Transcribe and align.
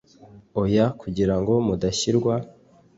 oya 0.61 0.85
kugira 1.01 1.35
ngo 1.39 1.53
mudashyirwa 1.67 2.33